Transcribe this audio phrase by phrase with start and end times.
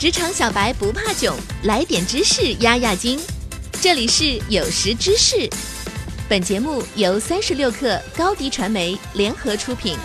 [0.00, 3.18] 职场小白不怕囧，来点知识压压惊。
[3.82, 5.50] 这里是有识知识，
[6.28, 9.96] 本节目由三十六克高低传媒联合出品。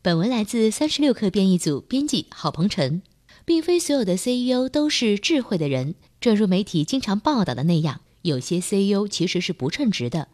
[0.00, 3.02] 本文来自三十六克编译组编辑郝鹏程。
[3.44, 10.28] 并非所有的 CEO 都是智慧的人，正如媒体经常报道的那样，有些 CEO 其实是不称职的，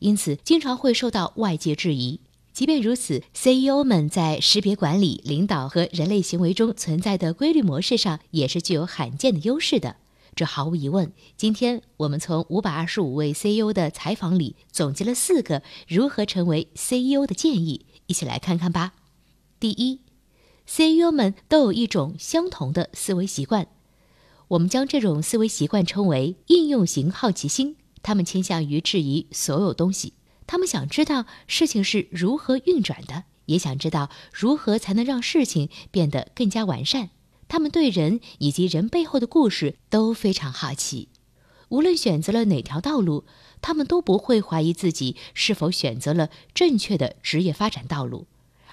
[0.00, 2.20] 因此经常会受到外界质疑。
[2.52, 9.96] 即便如此，CEO 们在识别管理、领导和人类行为中存在的规律模式上，也是具有罕见的优势的。
[10.34, 11.12] 这毫无疑问。
[11.36, 18.94] 今天我们从五百二十五位 CEO 的采访里总结了四个如何成为 CEO 的建议，一起来看看吧。
[19.58, 20.00] 第一
[20.66, 23.68] ，CEO 们都有一种相同的思维习惯，
[24.48, 27.76] 我们将这种思维习惯称为应用型好奇心。
[28.02, 30.14] 他们倾向于质疑所有东西。
[30.50, 37.10] 他们想知道事情是如何运转的，也想知道如何才能让事情变得更加完善。
[37.46, 41.08] 他们对人以及人背后的故事都非常好奇。
[41.68, 43.26] 无论选择了哪条道路，
[43.62, 48.26] 他们都不会怀疑自己是否选择了正确的职业发展道路，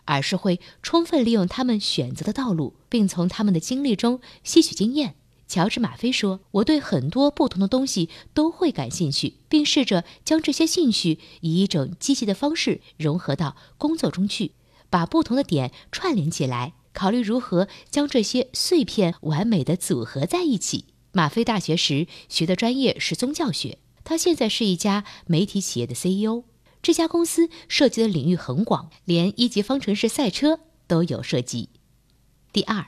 [0.06, 5.14] 而是会充分利用他们选择的道路，并从他们的经历中吸取经验。
[5.48, 14.52] 乔治·马菲说：“我对很多不同的东西都会感兴趣，并试着将这些兴趣以一种积极的方式融合到工作中去，
[14.90, 26.44] 把不同的点串联起来，考虑如何将这些碎片完美的组合在一起。”马菲大学时学的专业是宗教学，他现在是一家媒体企业的 CEO。
[26.82, 31.70] 这家公司涉及的领域很广，连一级方程式赛车都有涉及。
[32.52, 32.88] 第二。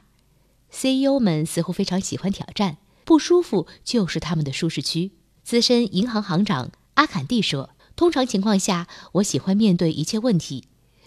[0.72, 5.12] CEO 们似乎非常喜欢挑战，不舒服就是他们的舒适区。
[5.44, 10.66] 资深银行行长阿坎蒂说：“通常情况下，我喜欢面对一切问题，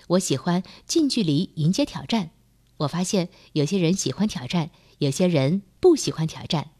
[0.08, 2.30] 我喜欢近距离迎接挑战。
[2.78, 6.72] 我发现有些人喜欢挑战，有些人不喜欢挑战。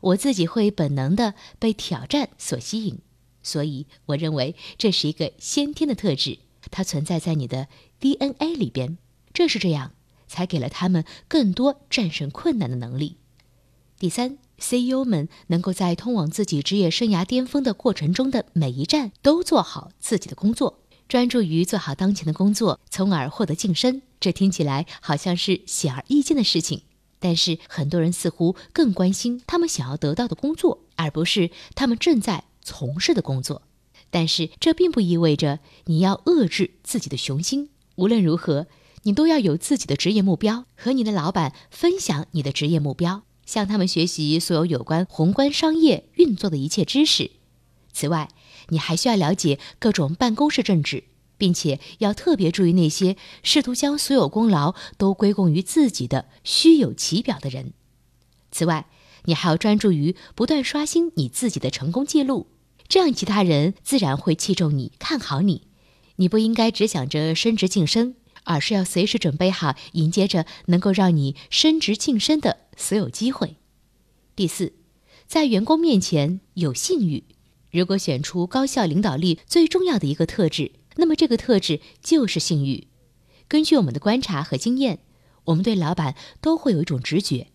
[0.00, 2.98] 我自己会本能的被挑战所吸引，
[3.42, 6.38] 所以我认为这是一个先天的特质，
[6.70, 7.68] 它存在在你的
[8.00, 8.96] DNA 里边。
[9.34, 9.92] 正是这样。”
[10.32, 13.18] 才给了他们更多战胜困难的能力。
[13.98, 24.00] 第三，CEO 们能够在通往自己职业生涯巅峰的过程中的每一站都做好自己的工作，专注于做好当前的工作，从而获得晋升。
[24.18, 26.82] 这听起来好像是显而易见的事情，
[27.20, 33.60] 但是很多人似乎更关心他们想要得到的工作，而不是他们正在从事的工作。
[34.10, 37.68] 但是这并不意味着你要遏制自己的雄心。
[37.96, 38.66] 无论如何。
[39.04, 47.32] 你都要有自己的职业目标，和你的老板分享你的职业目标，向他们学习所有有关宏观商业运作的一切知识。
[47.92, 48.28] 此外，
[48.68, 51.04] 你还需要了解各种办公室政治，
[51.36, 57.72] 并且要特别注意那些试图将所有功劳都归功于自己的虚有其表的人。
[58.52, 58.86] 此外，
[59.24, 62.46] 你还要专注于不断刷新你自己的成功记录，
[62.86, 65.62] 这样其他人自然会器重你、看好你。
[66.16, 68.14] 你不应该只想着升职晋升。
[68.44, 73.56] 而是要随时准备好迎接着能够让你升职晋升的所有机会。
[74.34, 74.72] 第四，
[75.26, 77.24] 在员工面前有信誉。
[77.70, 82.88] 如果选出高效领导力最重要的一个特质，那么这个特质就是信誉。
[83.48, 84.98] 根据我们的观察和经验，
[85.44, 87.48] 我们对老板都会有一种直觉：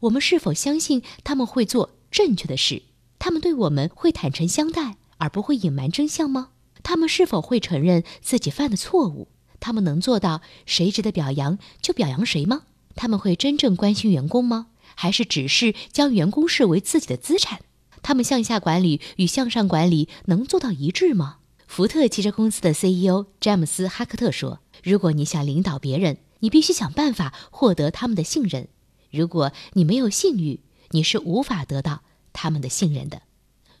[0.00, 2.82] 我们是否相信他们会做正确的事？
[3.18, 6.50] 他们对我们会坦诚相待，而不会隐瞒真相吗？
[6.82, 9.28] 他们是否会承认自己犯的错误？
[9.62, 12.62] 他们能做到谁值得表扬就表扬谁吗？
[12.96, 14.66] 他们会真正关心员工吗？
[14.96, 17.60] 还是只是将员工视为自己的资产？
[18.02, 21.36] 他们向下管理与向上管理能做到一致吗？
[21.68, 28.66] 福特汽车公司的 CEO 詹姆斯·哈克特说：“如果你想领导别人，你必须想办法获得他们的信任。
[29.12, 30.58] 如果你没有信誉，
[30.90, 32.02] 你是无法得到
[32.32, 33.22] 他们的信任的。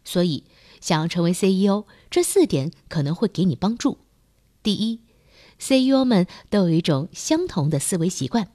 [0.04, 0.44] 所以，
[0.80, 3.98] 想要成为 CEO，这四点可能会给你帮助。
[4.62, 5.00] 第一。”
[5.64, 8.48] CEO 们都有一种相同的思维习惯。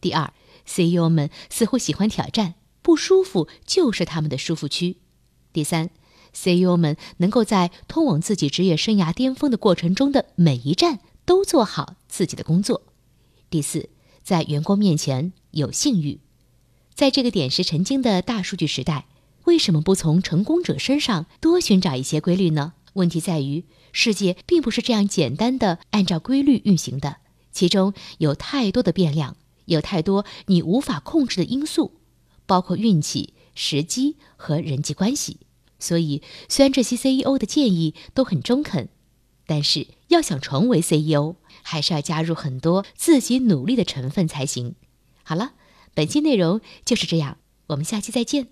[0.00, 0.32] 第二
[0.64, 4.98] ，CEO 们似乎喜欢挑战，不舒服就是他们的舒服区。
[5.52, 5.90] 第三
[6.32, 12.82] ，CEO 们能够在通往自己职业生涯巅峰的过程中的每一站都做好自己的工作。
[13.50, 13.88] 第四，
[14.22, 16.20] 在员工面前有信誉。
[16.94, 19.06] 在这个点石成金的大数据时代，
[19.46, 22.74] 为什么不从成功者身上多寻找一些规律呢？
[22.94, 23.64] 问题在于。
[23.92, 27.18] 世界并不是这样简单的按照规律运行的，
[27.52, 29.36] 其中有太多的变量，
[29.66, 31.92] 有太多你无法控制的因素，
[32.44, 35.38] 包括运气、时机和人际关系。
[35.78, 38.88] 所以，虽然这些 CEO 的建议都很中肯，
[39.46, 44.74] 但是要想成为 CEO，还是要加入很多自己努力的成分才行。
[45.22, 45.52] 好了，
[45.94, 47.38] 本期内容就是这样，
[47.68, 48.48] 我们下期再见。